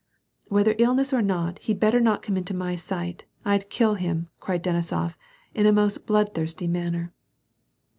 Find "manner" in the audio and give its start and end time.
6.67-7.13